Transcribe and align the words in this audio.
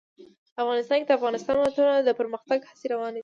افغانستان 0.61 0.97
کې 0.99 1.05
د 1.07 1.09
د 1.11 1.17
افغانستان 1.19 1.55
ولايتونه 1.57 1.93
د 1.99 2.09
پرمختګ 2.19 2.59
هڅې 2.69 2.85
روانې 2.93 3.15
دي. 3.19 3.19